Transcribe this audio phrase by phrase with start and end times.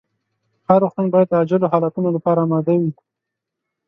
[0.67, 2.91] هر روغتون باید د عاجلو حالتونو لپاره اماده وي.